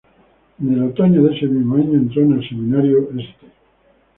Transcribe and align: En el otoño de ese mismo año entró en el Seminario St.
En 0.59 0.73
el 0.73 0.81
otoño 0.85 1.21
de 1.23 1.35
ese 1.35 1.45
mismo 1.45 1.75
año 1.75 1.93
entró 1.93 2.23
en 2.23 2.31
el 2.33 2.49
Seminario 2.49 3.07
St. 3.19 3.35